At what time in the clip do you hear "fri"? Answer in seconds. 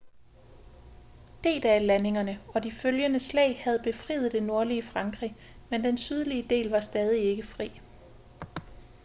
7.43-7.71